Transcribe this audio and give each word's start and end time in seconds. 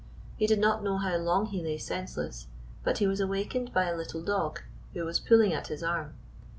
He 0.35 0.47
did 0.47 0.57
not 0.57 0.83
know 0.83 0.97
how 0.97 1.15
long 1.17 1.45
he 1.45 1.61
lay 1.61 1.77
senseless, 1.77 2.47
but 2.83 2.97
he 2.97 3.05
was 3.05 3.19
awakened 3.19 3.71
by 3.71 3.83
a 3.85 3.95
little 3.95 4.23
dog 4.23 4.61
who 4.95 5.05
was 5.05 5.19
pulling 5.19 5.53
at 5.53 5.67
his 5.67 5.83
arm. 5.83 6.15